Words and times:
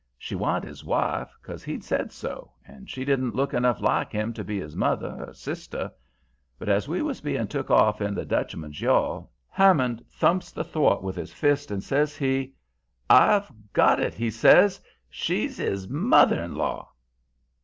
She 0.17 0.33
wa'n't 0.33 0.65
his 0.65 0.83
wife, 0.83 1.29
'cause 1.43 1.63
he'd 1.63 1.83
said 1.83 2.11
so, 2.11 2.53
and 2.65 2.89
she 2.89 3.05
didn't 3.05 3.35
look 3.35 3.53
enough 3.53 3.79
like 3.81 4.11
him 4.11 4.33
to 4.33 4.43
be 4.43 4.59
his 4.59 4.75
mother 4.75 5.25
or 5.27 5.33
sister. 5.35 5.91
But 6.57 6.69
as 6.69 6.87
we 6.87 7.03
was 7.03 7.21
being 7.21 7.45
took 7.45 7.69
off 7.69 8.01
in 8.01 8.15
the 8.15 8.25
Dutchman's 8.25 8.81
yawl, 8.81 9.31
Hammond 9.47 10.03
thumps 10.09 10.51
the 10.51 10.63
thwart 10.63 11.03
with 11.03 11.17
his 11.17 11.31
fist 11.31 11.69
and 11.69 11.83
says 11.83 12.17
he: 12.17 12.55
"'I've 13.11 13.51
got 13.73 13.99
it!' 13.99 14.15
he 14.15 14.31
says; 14.31 14.81
'she's 15.07 15.59
'is 15.59 15.87
mother 15.87 16.41
in 16.41 16.55
law!' 16.55 16.89